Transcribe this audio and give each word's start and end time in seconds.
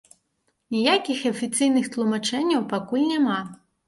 Ніякіх 0.75 1.19
афіцыйных 1.31 1.89
тлумачэнняў 1.97 2.65
пакуль 2.73 3.05
няма. 3.11 3.37